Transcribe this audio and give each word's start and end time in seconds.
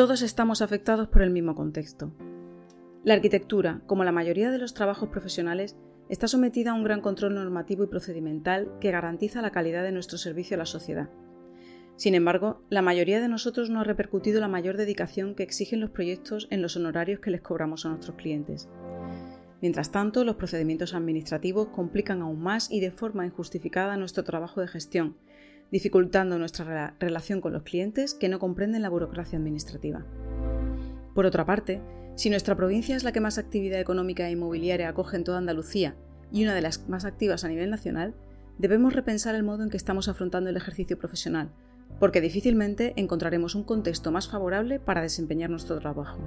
todos 0.00 0.22
estamos 0.22 0.62
afectados 0.62 1.08
por 1.08 1.20
el 1.20 1.28
mismo 1.28 1.54
contexto. 1.54 2.10
La 3.04 3.12
arquitectura, 3.12 3.82
como 3.86 4.02
la 4.02 4.12
mayoría 4.12 4.50
de 4.50 4.56
los 4.56 4.72
trabajos 4.72 5.10
profesionales, 5.10 5.76
está 6.08 6.26
sometida 6.26 6.70
a 6.70 6.74
un 6.74 6.84
gran 6.84 7.02
control 7.02 7.34
normativo 7.34 7.84
y 7.84 7.86
procedimental 7.86 8.72
que 8.80 8.92
garantiza 8.92 9.42
la 9.42 9.50
calidad 9.50 9.82
de 9.82 9.92
nuestro 9.92 10.16
servicio 10.16 10.54
a 10.54 10.58
la 10.58 10.64
sociedad. 10.64 11.10
Sin 11.96 12.14
embargo, 12.14 12.62
la 12.70 12.80
mayoría 12.80 13.20
de 13.20 13.28
nosotros 13.28 13.68
no 13.68 13.80
ha 13.80 13.84
repercutido 13.84 14.40
la 14.40 14.48
mayor 14.48 14.78
dedicación 14.78 15.34
que 15.34 15.42
exigen 15.42 15.80
los 15.80 15.90
proyectos 15.90 16.48
en 16.50 16.62
los 16.62 16.78
honorarios 16.78 17.20
que 17.20 17.30
les 17.30 17.42
cobramos 17.42 17.84
a 17.84 17.90
nuestros 17.90 18.16
clientes. 18.16 18.70
Mientras 19.60 19.90
tanto, 19.90 20.24
los 20.24 20.36
procedimientos 20.36 20.94
administrativos 20.94 21.68
complican 21.68 22.22
aún 22.22 22.40
más 22.40 22.70
y 22.70 22.80
de 22.80 22.90
forma 22.90 23.26
injustificada 23.26 23.98
nuestro 23.98 24.24
trabajo 24.24 24.62
de 24.62 24.68
gestión, 24.68 25.18
dificultando 25.70 26.38
nuestra 26.38 26.94
relación 26.98 27.40
con 27.40 27.52
los 27.52 27.62
clientes 27.62 28.14
que 28.14 28.28
no 28.28 28.38
comprenden 28.38 28.82
la 28.82 28.88
burocracia 28.88 29.38
administrativa. 29.38 30.04
Por 31.14 31.26
otra 31.26 31.46
parte, 31.46 31.80
si 32.16 32.30
nuestra 32.30 32.56
provincia 32.56 32.96
es 32.96 33.04
la 33.04 33.12
que 33.12 33.20
más 33.20 33.38
actividad 33.38 33.80
económica 33.80 34.28
e 34.28 34.32
inmobiliaria 34.32 34.88
acoge 34.88 35.16
en 35.16 35.24
toda 35.24 35.38
Andalucía 35.38 35.94
y 36.32 36.42
una 36.42 36.54
de 36.54 36.62
las 36.62 36.88
más 36.88 37.04
activas 37.04 37.44
a 37.44 37.48
nivel 37.48 37.70
nacional, 37.70 38.14
debemos 38.58 38.92
repensar 38.92 39.34
el 39.34 39.42
modo 39.42 39.62
en 39.62 39.70
que 39.70 39.76
estamos 39.76 40.08
afrontando 40.08 40.50
el 40.50 40.56
ejercicio 40.56 40.98
profesional, 40.98 41.50
porque 41.98 42.20
difícilmente 42.20 42.92
encontraremos 42.96 43.54
un 43.54 43.64
contexto 43.64 44.12
más 44.12 44.28
favorable 44.28 44.80
para 44.80 45.02
desempeñar 45.02 45.50
nuestro 45.50 45.78
trabajo. 45.78 46.18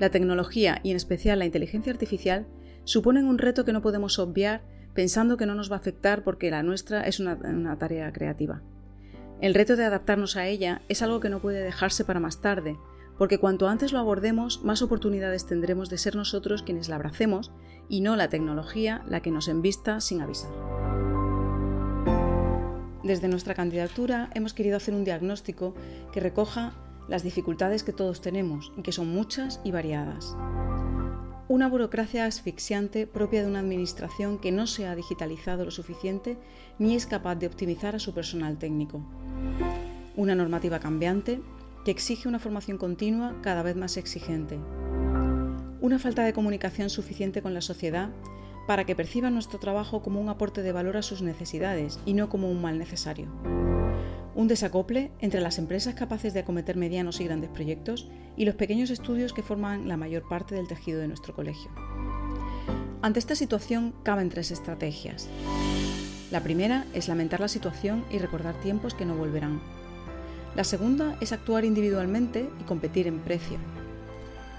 La 0.00 0.10
tecnología 0.10 0.80
y 0.82 0.90
en 0.90 0.96
especial 0.96 1.38
la 1.38 1.46
inteligencia 1.46 1.92
artificial 1.92 2.46
suponen 2.84 3.26
un 3.26 3.38
reto 3.38 3.64
que 3.64 3.72
no 3.72 3.82
podemos 3.82 4.18
obviar 4.18 4.62
pensando 4.98 5.36
que 5.36 5.46
no 5.46 5.54
nos 5.54 5.70
va 5.70 5.76
a 5.76 5.78
afectar 5.78 6.24
porque 6.24 6.50
la 6.50 6.64
nuestra 6.64 7.02
es 7.02 7.20
una, 7.20 7.78
tarea 7.78 8.12
creativa. 8.12 8.62
El 9.40 9.54
reto 9.54 9.76
de 9.76 9.84
adaptarnos 9.84 10.36
a 10.36 10.48
ella 10.48 10.82
es 10.88 11.02
algo 11.02 11.20
que 11.20 11.28
no 11.28 11.38
puede 11.38 11.62
dejarse 11.62 12.04
para 12.04 12.18
más 12.18 12.40
tarde, 12.40 12.76
porque 13.16 13.38
cuanto 13.38 13.68
antes 13.68 13.92
lo 13.92 14.00
abordemos, 14.00 14.64
más 14.64 14.82
oportunidades 14.82 15.46
tendremos 15.46 15.88
de 15.88 15.98
ser 15.98 16.16
nosotros 16.16 16.64
quienes 16.64 16.88
la 16.88 16.96
abracemos 16.96 17.52
y 17.88 18.00
no 18.00 18.16
la 18.16 18.28
tecnología 18.28 19.04
la 19.06 19.20
que 19.20 19.30
nos 19.30 19.46
envista 19.46 20.00
sin 20.00 20.20
avisar. 20.20 20.50
Desde 23.04 23.28
nuestra 23.28 23.54
candidatura 23.54 24.30
hemos 24.34 24.52
querido 24.52 24.78
hacer 24.78 24.94
un 24.94 25.04
diagnóstico 25.04 25.76
que 26.12 26.18
recoja 26.18 26.72
las 27.06 27.22
dificultades 27.22 27.84
que 27.84 27.92
todos 27.92 28.20
tenemos 28.20 28.72
y 28.76 28.82
que 28.82 28.90
son 28.90 29.06
muchas 29.06 29.60
y 29.62 29.70
variadas. 29.70 30.34
Una 31.48 31.66
burocracia 31.66 32.26
asfixiante 32.26 33.06
propia 33.06 33.40
de 33.40 33.48
una 33.48 33.60
administración 33.60 34.36
que 34.36 34.52
no 34.52 34.66
se 34.66 34.86
ha 34.86 34.94
digitalizado 34.94 35.64
lo 35.64 35.70
suficiente 35.70 36.36
ni 36.78 36.94
es 36.94 37.06
capaz 37.06 37.36
de 37.36 37.46
optimizar 37.46 37.96
a 37.96 37.98
su 37.98 38.12
personal 38.12 38.58
técnico. 38.58 39.00
Una 40.14 40.34
normativa 40.34 40.78
cambiante 40.78 41.40
que 41.86 41.90
exige 41.90 42.28
una 42.28 42.38
formación 42.38 42.76
continua 42.76 43.34
cada 43.40 43.62
vez 43.62 43.76
más 43.76 43.96
exigente. 43.96 44.58
Una 45.80 45.98
falta 45.98 46.22
de 46.22 46.34
comunicación 46.34 46.90
suficiente 46.90 47.40
con 47.40 47.54
la 47.54 47.62
sociedad 47.62 48.10
para 48.66 48.84
que 48.84 48.94
perciba 48.94 49.30
nuestro 49.30 49.58
trabajo 49.58 50.02
como 50.02 50.20
un 50.20 50.28
aporte 50.28 50.60
de 50.60 50.72
valor 50.72 50.98
a 50.98 51.02
sus 51.02 51.22
necesidades 51.22 51.98
y 52.04 52.12
no 52.12 52.28
como 52.28 52.50
un 52.50 52.60
mal 52.60 52.78
necesario. 52.78 53.26
Un 54.34 54.46
desacople 54.48 55.10
entre 55.20 55.40
las 55.40 55.58
empresas 55.58 55.94
capaces 55.94 56.32
de 56.34 56.40
acometer 56.40 56.76
medianos 56.76 57.20
y 57.20 57.24
grandes 57.24 57.50
proyectos 57.50 58.08
y 58.36 58.44
los 58.44 58.54
pequeños 58.54 58.90
estudios 58.90 59.32
que 59.32 59.42
forman 59.42 59.88
la 59.88 59.96
mayor 59.96 60.28
parte 60.28 60.54
del 60.54 60.68
tejido 60.68 61.00
de 61.00 61.08
nuestro 61.08 61.34
colegio. 61.34 61.70
Ante 63.02 63.18
esta 63.18 63.34
situación 63.34 63.94
caben 64.02 64.28
tres 64.28 64.50
estrategias. 64.50 65.28
La 66.30 66.42
primera 66.42 66.84
es 66.94 67.08
lamentar 67.08 67.40
la 67.40 67.48
situación 67.48 68.04
y 68.10 68.18
recordar 68.18 68.54
tiempos 68.60 68.94
que 68.94 69.06
no 69.06 69.14
volverán. 69.16 69.60
La 70.54 70.64
segunda 70.64 71.16
es 71.20 71.32
actuar 71.32 71.64
individualmente 71.64 72.48
y 72.60 72.64
competir 72.64 73.06
en 73.06 73.20
precio. 73.20 73.58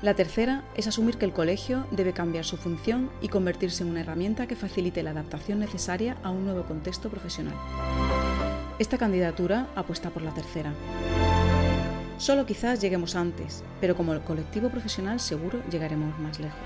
La 0.02 0.14
tercera 0.14 0.64
es 0.76 0.88
asumir 0.88 1.18
que 1.18 1.26
el 1.26 1.34
colegio 1.34 1.86
debe 1.92 2.14
cambiar 2.14 2.46
su 2.46 2.56
función 2.56 3.10
y 3.22 3.28
convertirse 3.28 3.84
en 3.84 3.90
una 3.90 4.00
herramienta 4.00 4.48
que 4.48 4.56
facilite 4.56 5.04
la 5.04 5.12
adaptación 5.12 5.60
necesaria 5.60 6.16
a 6.24 6.30
un 6.30 6.46
nuevo 6.46 6.64
contexto 6.64 7.10
profesional. 7.10 7.56
Esta 8.80 8.98
candidatura 8.98 9.68
apuesta 9.76 10.10
por 10.10 10.22
la 10.22 10.34
tercera. 10.34 10.74
Solo 12.18 12.46
quizás 12.46 12.80
lleguemos 12.80 13.14
antes, 13.14 13.62
pero 13.82 13.94
como 13.94 14.14
el 14.14 14.22
colectivo 14.22 14.70
profesional 14.70 15.20
seguro 15.20 15.62
llegaremos 15.70 16.18
más 16.18 16.40
lejos. 16.40 16.58